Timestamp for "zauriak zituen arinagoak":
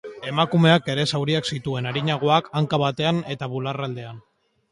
1.17-2.49